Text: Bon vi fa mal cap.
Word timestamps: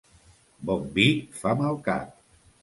Bon 0.69 0.87
vi 0.95 1.05
fa 1.43 1.53
mal 1.61 1.79
cap. 1.91 2.19